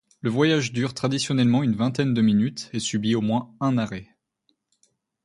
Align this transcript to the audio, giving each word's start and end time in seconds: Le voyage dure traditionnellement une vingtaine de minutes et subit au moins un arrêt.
Le 0.21 0.31
voyage 0.31 0.71
dure 0.73 0.95
traditionnellement 0.95 1.61
une 1.61 1.75
vingtaine 1.75 2.15
de 2.15 2.23
minutes 2.23 2.71
et 2.73 2.79
subit 2.79 3.13
au 3.13 3.21
moins 3.21 3.53
un 3.59 3.77
arrêt. 3.77 4.07